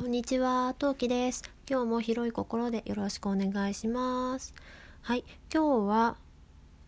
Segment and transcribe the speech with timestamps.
[0.00, 1.42] こんにちは、トウキです。
[1.68, 4.54] 今日も広い心でよろしくお願いします。
[5.02, 6.16] はい、今日は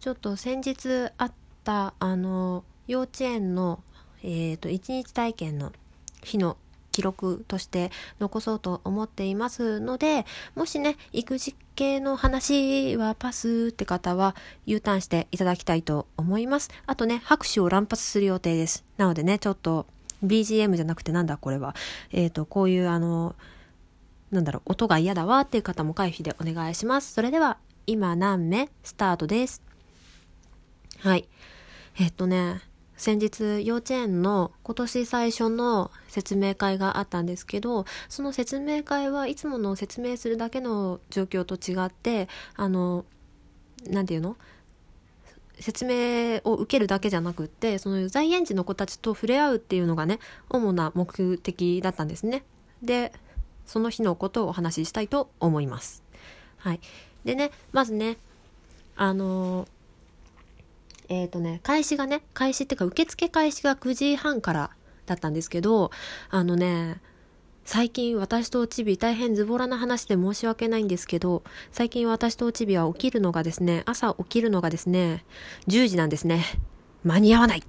[0.00, 3.82] ちょっと先日あったあの幼稚園の
[4.22, 5.72] えっ、と一日体験の
[6.24, 6.56] 日の
[6.90, 10.24] 記録として残そうと思っていますので、
[10.54, 14.34] もしね、育児系の話はパスって方は
[14.64, 16.70] U ターンしていただきたいと思います。
[16.86, 18.86] あとね、拍手を乱発する予定です。
[18.96, 19.84] なのでね、ちょっと
[20.24, 21.74] BGM じゃなくてなんだこれは。
[22.10, 23.34] えっ、と、こういうあの、
[24.30, 27.12] なんだろう、音が嫌だわっていう方も回避でお願いします。
[27.12, 29.62] それでは、今何目スタートです。
[31.00, 31.28] はい。
[31.98, 32.62] えっとね、
[32.96, 43.04] 先日幼稚園の今年最初の説明会があったんですけど、その説明会はいつもの説明するだけの状況と違って、あの、
[43.90, 44.36] なんていうの？
[45.58, 52.44] 説明を受けるだけじゃなくってその在園児の子たちと触れ合うっていうのがね主な目的だったんですね。
[52.82, 53.12] で
[53.66, 56.02] その日のことをお話ししたいと思います。
[56.58, 56.80] はい。
[57.24, 58.16] でねまずね
[58.96, 59.66] あの
[61.08, 64.70] えっ、とね開始がね開始っていうか受付開始が9時半から
[65.06, 65.90] だったんですけど
[66.30, 67.00] あのね
[67.64, 75.24] 最近私とチビ大変ズボラな話で申し訳ないんですけど、最近私とチビは起きるのがですね、朝起きるのがですね、
[75.68, 76.44] 10時なんですね。
[77.04, 77.62] 間に合わない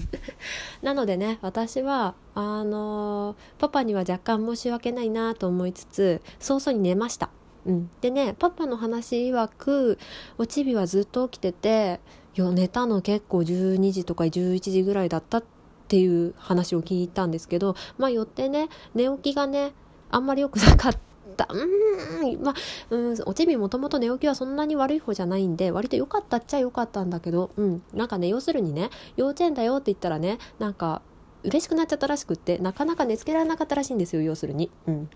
[0.82, 7.30] なのでね、私は、あのパパには若干申し訳ないなと思いつつ、早々に寝ました。
[7.64, 7.90] うん。
[8.02, 9.98] でね、パパの話曰く、
[10.36, 12.00] おちびはずっと起きてて、
[12.34, 15.53] よ、寝たの結構12時とか11時ぐらいだったって
[15.84, 19.72] っていう話を聞いたんですけど、まあよってね、寝起きがね、
[20.10, 20.92] あんまり良くなかっ
[21.36, 21.46] た。
[21.50, 22.54] うーん、まあ、
[22.90, 31.02] うん、おちびもともと寝起きはそんなに悪い方じゃないんで、割と良かったっちゃ良かったんだけど、うん、なんかね、要するにね、幼稚園だよって言ったらね、なんか、
[31.42, 34.70] 嬉しくなっちゃったらしくって、なかなか寝つけられなかったらしいんですよ、要するに。
[34.86, 35.10] うん。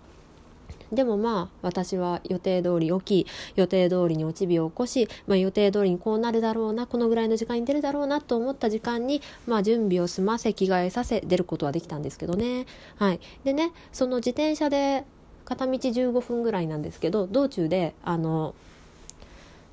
[0.93, 12.67] でもまあ私は予定通り起き予定通りにおちびを起こし、まあ、予定通りにこうなるだろうなこのぐらいの時間に出るだろうなと思った時間に、まあ、準備を済ませ着替えさせ出ることはできたんですけどね。
[12.97, 15.05] はい、でねその自転車で
[15.45, 18.55] 片道15分ぐらいなんですけど道中であの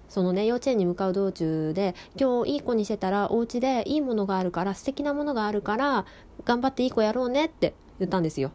[0.09, 6.05] そのね幼稚園に向かう道中で今日いい子にしてたらお家でいいものがあるから素敵なものがあるから
[6.45, 8.51] 頑張っていい子やろうねって言ったんですよ。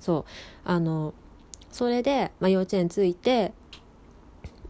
[0.00, 0.24] そう
[0.64, 1.12] あの
[1.70, 3.52] それで、まあ、幼稚園着いて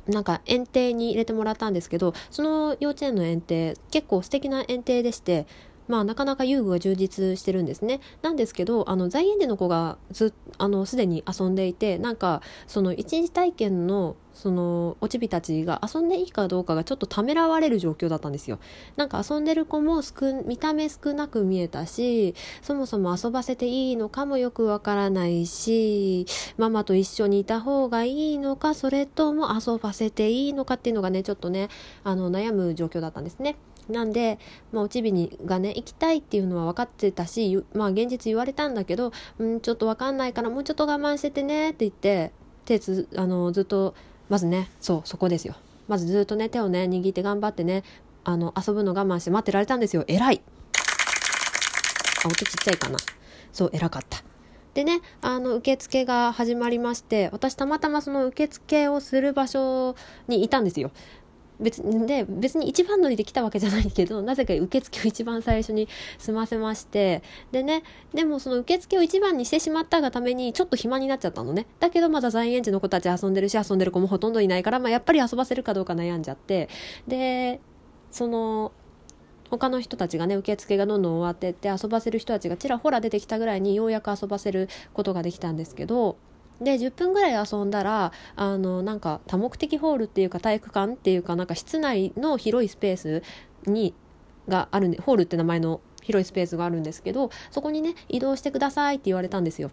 [0.07, 5.47] なんか園庭に入れてもらったんですけどその幼稚園の園庭結構素敵な園庭でして
[5.89, 8.01] まあなかなか遊具が充実してるんですね。
[8.23, 18.61] なんですけどあの在園児の子がずあのすでに遊んでいてなんかその一日体験のそのおちびたちが遊んでいいかどうかがちょっとためらわれる状況だったんですよ。
[18.97, 31.69] なんか遊んでる子もすく見た目少なく見えたしそもそも遊ばせていいのかもよくわからないしママと一緒にいた方がいいのかそれとも遊ばせていいのかっていうのがねちょっとね
[32.05, 33.57] あの悩む状況だったんですね。
[33.89, 34.39] なんで、
[34.73, 42.33] まあ、おちびにがね行きたいっていうのは分かってたしまあ現実言われたんだけど、うん、ちょっと分かんないからもうちょっと我慢しててねって言って
[42.65, 43.95] 手つあのずっと
[44.29, 45.55] まずねそうそこですよ。
[45.89, 47.83] まずずっとね手をね握って頑張ってね
[48.25, 50.05] あの遊ぶの我慢して待ってられたんですよ。
[50.07, 50.43] 偉い。
[52.25, 52.99] あ音ちっちゃいかな。
[53.53, 54.23] そう偉かった。
[54.75, 59.97] でねあの受付が始まりまして私たまたまその受付をする場所
[60.29, 60.93] にいたんですよ。
[61.61, 65.89] 別で別に一番乗りで来たわけじゃないけど なぜか受付を一番最初に
[66.19, 67.83] 済ませましてでね
[68.15, 71.67] でもその受付を一番にしてしまったがためにちょっと暇になっちゃったのね。
[71.81, 76.69] だけどまだ在園児の子たち遊んでるし遊んでる子もほとんどいないから、まあ、やっぱり遊ばせるかどうか悩んじゃって。
[77.07, 77.61] で
[78.11, 78.73] その
[79.51, 86.17] 他の人たちがね受付がどんどん終わってって遊ばせる人たちがちらほら出てきたぐらいにようやく遊ばせることができたんですけど
[86.61, 93.23] で10分ぐらい遊んだらあのなんか多目的ホールっていうか体育館っていうかなんか室内の広いスペース
[93.67, 93.95] に
[94.49, 99.71] があるんでホールって名前の広いスペースがあるんですけどそこにね移動してくださいって言われたんですよ。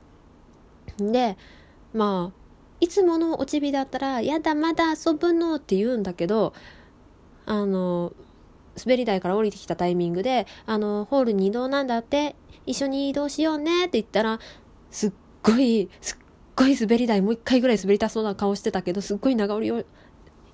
[0.97, 1.37] で
[1.93, 2.45] まあ
[2.81, 6.53] いつものおちびだったら「やだまだ遊ぶの」って言うんだけど
[7.45, 8.13] あの
[8.77, 12.35] 滑り台から降りてきたタイミングで「あのホールに移動なんだって
[12.65, 14.39] 一緒に移動しようね」って言ったら
[14.91, 15.11] すっ
[15.41, 16.17] ごいすっ
[16.55, 19.83] ごい滑り台もう一回ぐらい滑りたそうな顔してたけどすっごい長折りを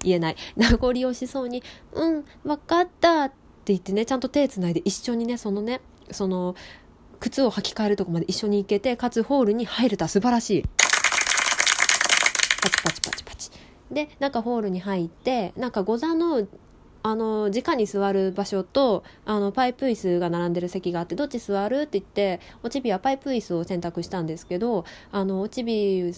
[0.04, 0.36] 言えない。
[0.56, 1.64] 名残をしそうに
[1.94, 3.36] 「うん分かった」って
[3.68, 6.56] 言ってねちゃんと手つないで一緒にねそのねその
[7.20, 10.64] 靴を履き替えるとこまで一緒に行けてかつホールに入れた素晴らしい。
[12.62, 13.52] パチパチパチパチ。
[13.92, 16.48] でなんかホールに入ってなんか御座の
[17.04, 26.14] あの直に座る場所とあのパイプ椅子が並んでる席があってどっち座るって言っておちびはパイプ椅子を選択したんですけどあのおちび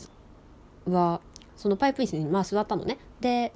[0.85, 1.21] は
[1.56, 2.97] そのパイプ椅子にまあ座ったのね。
[3.21, 3.53] で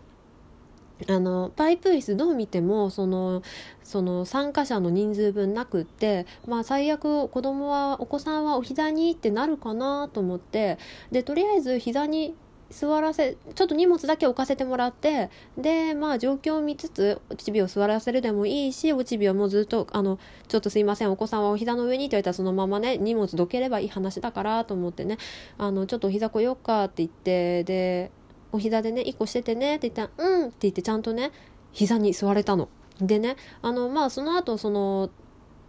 [1.08, 3.44] あのパイプ椅子どう見てもその
[3.84, 10.80] その参加者の人数分なくってまあ最悪子供はお子さんはお膝にってなるかなと思って
[11.12, 12.34] でとりあえず膝に
[12.70, 25.18] 座らせちょっと荷物だけ置かせてもらってでまあ状況を見つつおちびを座らせるでもいいしおちびはもうずっとあのちょっとすいませんお子さんはお膝の上にって言われたらそのままね荷物どければいい話だからと思ってね
[25.58, 28.12] あのちょっとお膝来よっかって言ってで
[28.52, 31.32] お膝でね1個しててねって言ったらうんって言ってちゃんとね
[31.72, 32.70] 膝に座れたの。
[33.00, 35.12] でねあのまあその後その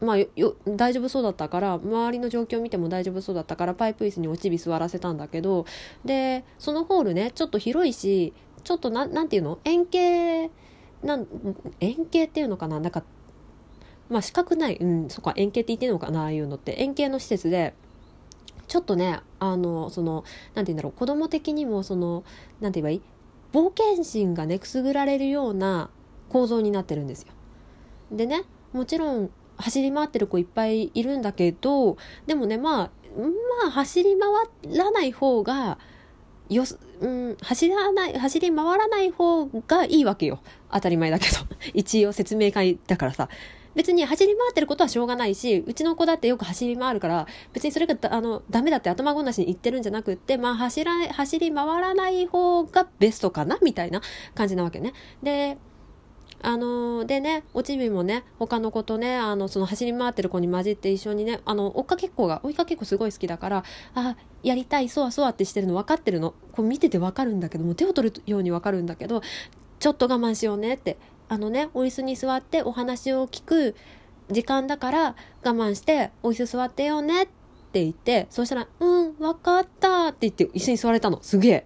[0.00, 5.66] まあよ大丈夫そうだったから周りの状況を見ても大丈夫そうだったからパイプ椅子におちび座らせたんだけど
[6.04, 9.58] でそのホールねちょっと広いしちょっとななんていうの？
[9.64, 10.50] 円形
[11.02, 11.26] なん
[11.80, 12.78] 円形っていうのかな？
[12.80, 13.02] なんか
[14.08, 16.22] まあ四角ないうんそっか円形って言ってるのかな？
[16.22, 16.74] ああいうのって。
[16.78, 17.74] 円形の施設で
[18.66, 20.24] ちょっとねあのその
[20.54, 20.92] なんて言うんだろう？
[20.92, 22.24] 子供的にもその
[22.60, 23.02] なんて言えばいい？
[23.52, 25.90] 冒険心がねくすぐられるような
[26.28, 27.28] 構造になってるんですよ。
[28.12, 28.42] でね
[28.72, 31.96] もちろん走り回ってる子いっぱいいるんだけど
[32.26, 34.16] でもねまあまあ走り
[34.64, 35.78] 回らない方が
[36.48, 36.64] よ
[37.00, 40.40] うん、走らない、走り回らない方がいいわけよ。
[40.72, 41.36] 当たり前だけど。
[41.74, 43.28] 一応説明会だからさ。
[43.74, 54.00] 別に走り回ってることはしょうがないし、うちの子だってよく走り回るから、別にそれがあのダメだって頭ごなしに言ってるんじゃなくって、まあ走ら、走り回らない方がベストかなみたいな
[54.34, 54.94] 感じなわけね。
[55.22, 55.58] で、
[56.40, 63.64] あのー、でね、おちびもね、他の子とね、あの、その走り回ってる子に混じって一緒にね、あの、追っかけっこが、追いかけっこすごい好きだから、
[63.94, 66.34] あ、やりたい、そわそわってしてるの分かってるの。
[66.52, 69.22] こう見てて分かるんだけども、手を取るように分かるんだけど、
[69.80, 70.96] ちょっと我慢しようねって、
[71.28, 73.74] あのね、お椅子に座ってお話を聞く
[74.30, 77.26] 時間だから我慢してお椅子座ってよねっ
[77.72, 81.18] て言って、そしたら、うん、分かったって言って一緒に座れたの。
[81.22, 81.64] すげえ。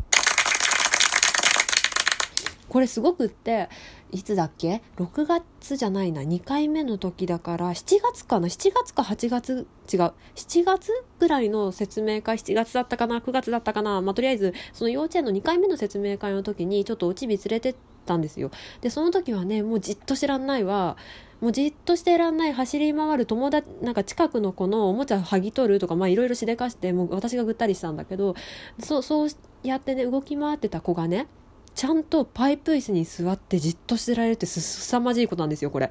[2.69, 3.69] これすごくって、
[4.13, 6.21] いつだっけ ?6 月じゃないな。
[6.21, 9.67] 2回目の時だから、7月かな ?7 月か8月？
[9.93, 10.13] 違う。
[10.35, 14.03] 7月ぐらいの説明会、7月だったかな ?9 月だったかな？
[14.03, 17.75] まあ、とりあえず、その幼稚園の2回目の説明会の時に、ちょっとおちび連れてっ
[18.05, 18.51] たんですよ。
[18.83, 20.99] で、その時はね、もうじっと知らんないわ。
[21.41, 28.37] もうじっとしてらんない走り回る友達、なんか近くの子のおもちゃ剥ぎ取るとか、まあいろいろしでかして、もう私がぐったりしたんだけど、
[28.79, 29.29] そう、そう
[29.65, 31.29] やってね、動き回ってた子がね、
[31.75, 35.91] ちゃんとパイプ椅子に座ってじっとしてられるってすさまじいことなんですよこれ。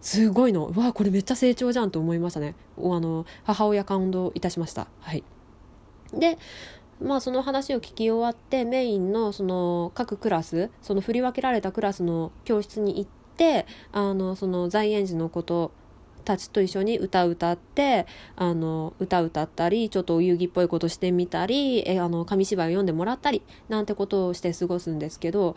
[0.00, 0.70] すごいの。
[0.76, 2.54] わあこれめっちゃ成長じゃんと思いましたね。
[2.76, 4.86] あの母親感動いたしました。
[5.00, 5.24] はい。
[6.12, 6.38] で
[7.00, 15.72] まあその話を聞き終わってメインのその各クラスその振り分けられたクラスの教室に行ってあのその在園児のこと
[16.28, 25.56] たちと一緒に歌歌ってあの歌歌ったりちょっとお遊戯っぽいことしてみたりえあの紙芝居を読んでもらったりなんてことをして過ごすんですけど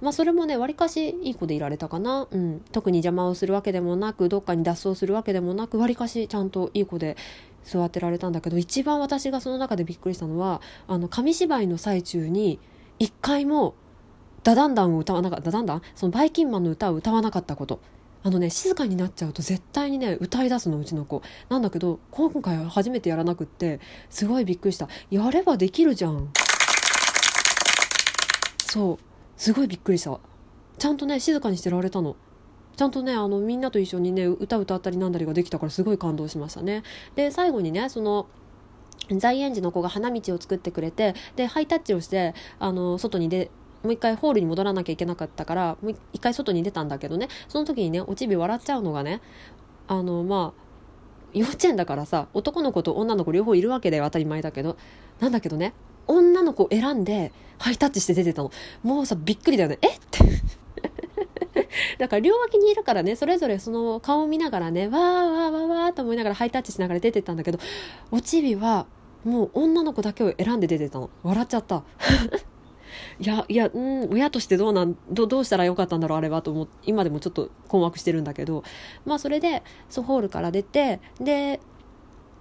[0.00, 7.16] まあそれもねわりかしいい子でいられたかな、うん、特に邪魔をするわけでもなくどっかに脱走するわけでもなくわりかしちゃんといい子で
[7.62, 12.58] 座ってられたんだけど一番私がその中でびっくりしたのはあの紙芝居の最中に
[12.98, 13.76] 一回も
[14.42, 15.82] ダダンダンを歌わなかったダダンダン？
[15.94, 17.78] そのバイキンマンの歌を歌わなかったこと。
[18.24, 21.22] あのね静かになっちゃうと絶対にね歌い出すのうちの子。
[21.48, 23.80] なんだけど今回は初めてやらなくって
[24.10, 24.88] すごいびっくりした。
[25.10, 26.30] やればできるじゃん。
[28.66, 28.98] そう。
[29.36, 30.20] すごいびっくりした。
[30.78, 32.16] ちゃんとね静かにしてられたの。
[32.76, 36.82] ちゃんとねあのみんなと一緒にね歌歌ったりなんだりができたからすごい感動しましたね。
[37.14, 38.26] で最後にねその
[39.18, 43.50] 在園児の子が花道を作ってくれてでハイタッチをしてあの外に出
[43.82, 47.28] もう一回ホールに戻らなきゃいけなかったからもう一回外に出たんだけどね。
[47.48, 49.20] その時にねおちび笑っちゃうのがね
[49.88, 50.62] あのまあ
[51.32, 54.76] 幼稚園だからさ男の子と女の子両方いるわけだよ当たり前だけど。
[55.20, 55.72] なんだけどね
[56.06, 58.50] 女の子を選んでハイタッチして出てたの。
[58.82, 59.78] もうさびっくりだよね。
[59.82, 60.00] えっ？
[60.10, 60.24] て。
[61.98, 67.58] だから両脇にいるからねそれぞれその顔を見ながらねわーわーわーわーと思いながらハイタッチしながら出てったんだけど
[68.10, 68.86] おちびは
[69.24, 71.10] もう女の子だけを選んで出てたの。
[71.22, 71.84] 笑っちゃった。
[73.20, 78.64] いや、いや、うん、親としてどうなん、どどうしたらよかったんだろう、あれはと思って、今でもちょっと困惑してるんだけど、
[79.04, 81.60] まあそれで、そう、ホールから出て、で、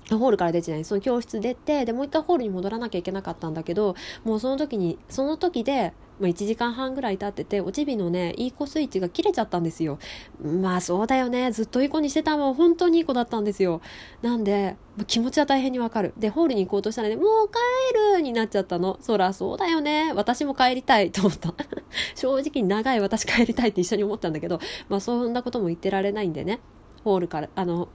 [0.10, 9.98] ホールから出てないその教室出てでもう一回ホールに戻らなきゃいけなかったんだけどもうその時にその時で、まあ、1時間半ぐらい経ってておちびのねいい子スイッチが切れちゃったんですよ。
[10.42, 11.52] まあそうだよね。
[11.52, 12.54] ずっといい子にしてたもん。
[12.54, 13.82] 本当にいい子だったんですよ。
[14.22, 16.14] なんで気持ちは大変にわかる。
[16.18, 19.00] でホールに行こうとしたらねもう帰るになっちゃったの。
[19.02, 20.14] そらそうだよね。
[20.14, 21.56] 私も帰りたいと思った。
[22.14, 24.60] 正直長い私帰りたいって一緒に思ったんだけど。
[24.90, 26.60] まあそんなことも言ってられないんでね。
[27.04, 27.90] ホールからあの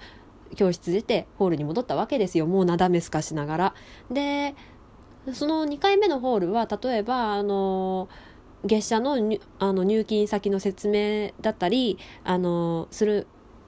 [0.56, 2.46] 教室出てホールに戻ったわけですよ。
[2.46, 3.74] もうなだめすかしながら。
[4.10, 4.54] で
[5.32, 8.08] その2回目のホールは例えばあの
[8.64, 9.16] 月謝の
[9.58, 13.26] あの入金先の説明だったりあのする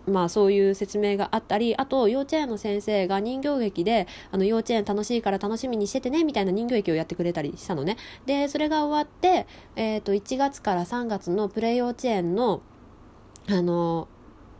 [0.09, 7.97] まあそういう説明があったりあと幼稚園の先生が人形劇であの幼稚園楽しいから楽しみにしててねみたいな人形劇をやってくれたりしたのね。
[8.27, 9.47] でそれが終わって、
[9.77, 12.63] えー、と1月から3月のプレイ幼稚園の
[13.49, 14.09] あの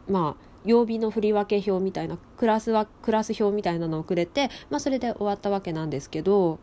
[0.09, 6.59] まあ曜日の振り分け表みたいなクラスはクラス表みたいなのをくれて、まあ、それで終わったわけなんですけど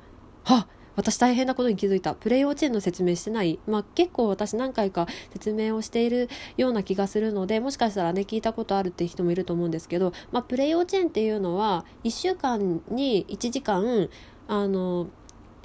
[0.46, 2.14] は私大変なことに気づいた。
[2.14, 14.10] プレイ幼稚園の説明してない、まあ、結構私何回か説明をしているような気がするのでもしかしたらね聞いたことあるって人もいると思うんですけど、まあ、プレイ幼稚園っていうのは1週間に1時間
[14.48, 15.08] あの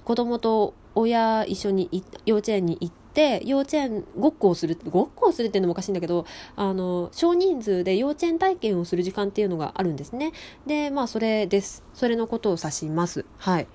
[0.04, 6.24] 子供と親一緒に幼稚園に行ってって幼稚園ごっこをするごっこをするっていうのもおかしいんだけど
[6.56, 10.32] あの少人数で幼稚園体験をする時間っていうのがあるんですね。
[10.66, 11.82] でまあそれです。
[11.92, 13.26] それのことを指します。
[13.36, 13.66] はい。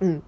[0.00, 0.22] うん。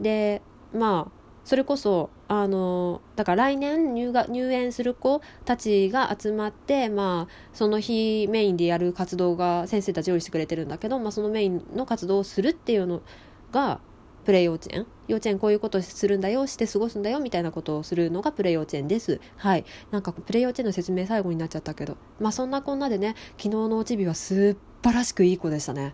[0.00, 0.42] で
[0.74, 1.12] まあ
[1.44, 13.02] それこそあのだから来年入学入園する子たちが集まって、まあ、その日メインでやる活動が先生たち用意してくれてるんだけど、まあ、そのメインの活動をするっていうの
[13.50, 13.80] が
[14.24, 14.86] プレイ幼稚園？
[15.08, 19.20] 幼稚園こういうことするんだよして過ごすんだよみたいなことをするのがプレイ幼稚園です。
[19.36, 19.64] はい。
[19.90, 21.96] なんかプレイ幼稚園の説明最後になっちゃったけど。
[22.20, 25.92] まあそんなこんなでね昨日のおちびはすっばらしくいい子でしたね。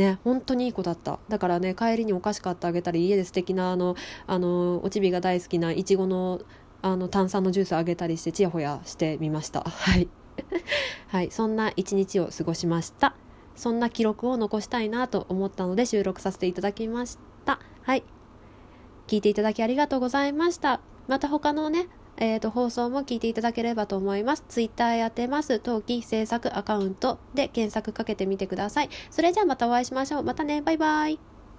[0.00, 1.18] ね、本当にいい子だった。
[1.28, 6.40] だからね帰りにお菓子買ってあげたり家で素敵なあのあのおちびが大好きないちごの
[6.80, 9.60] あの炭酸のジュースあげたりしてちやほやしてみました。
[9.68, 10.08] はい。
[11.08, 11.30] はい。
[11.30, 13.14] そんな一日を過ごしました。
[13.54, 17.60] そんな記録を残したいなと思ったので収録させていただきました。
[17.82, 18.02] はい。
[19.06, 20.80] 聞いていただきありがとうございました。
[21.08, 21.88] また他のね、
[22.20, 24.44] えーと、放送も聞いていただければと思います。
[24.48, 25.58] ツイッターやってます。
[25.58, 28.90] 陶器制作アカウントで検索かけてみてください。
[29.10, 30.22] それじゃあまたお会いしましょう。
[30.22, 30.60] またね。
[30.60, 31.29] バイバイ。